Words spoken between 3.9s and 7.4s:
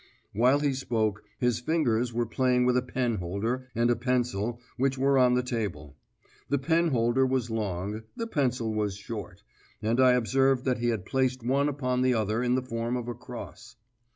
a pencil which were on the table; the penholder